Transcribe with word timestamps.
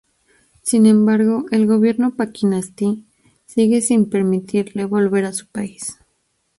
Sin 0.63 0.87
embargo, 0.87 1.45
el 1.51 1.67
gobierno 1.67 2.15
pakistaní 2.15 3.05
sigue 3.45 3.81
sin 3.81 4.09
permitirle 4.09 4.85
volver 4.85 5.25
a 5.25 5.31
su 5.31 5.45
país. 5.45 5.99